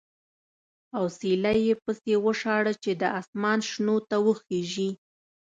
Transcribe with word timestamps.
اوسیلی 0.99 1.57
یې 1.67 1.75
پسې 1.83 2.13
وشاړه 2.25 2.73
چې 2.83 2.91
د 3.01 3.03
اسمان 3.19 3.59
شنو 3.69 3.95
ته 4.09 4.17
وخېژي. 4.25 4.89